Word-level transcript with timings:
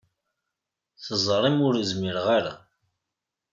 Teẓrim 1.05 1.57
ur 1.67 1.75
zmireɣ 1.91 2.27
ara. 2.37 2.53